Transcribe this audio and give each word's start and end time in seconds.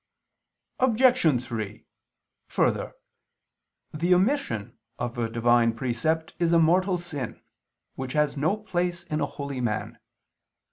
Obj. 0.79 1.43
3: 1.45 1.85
Further, 2.47 2.93
the 3.93 4.15
omission 4.15 4.79
of 4.97 5.19
a 5.19 5.29
Divine 5.29 5.75
precept 5.75 6.33
is 6.39 6.53
a 6.53 6.57
mortal 6.57 6.97
sin, 6.97 7.39
which 7.93 8.13
has 8.13 8.35
no 8.35 8.57
place 8.57 9.03
in 9.03 9.21
a 9.21 9.27
holy 9.27 9.61
man. 9.61 9.99